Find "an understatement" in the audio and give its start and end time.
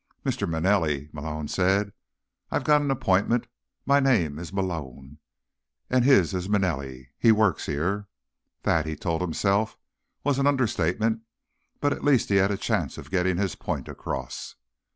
10.39-11.21